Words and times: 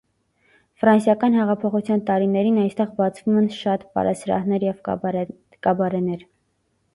Ֆրանսիական 0.83 1.35
հեղափոխության 1.39 2.01
տարիներին 2.07 2.57
այստեղ 2.61 2.89
բացվում 3.01 3.37
են 3.43 3.51
շատ 3.59 3.85
պարասրահներ 3.99 4.67
և 4.69 4.81
կաբարեներ։ 4.89 6.27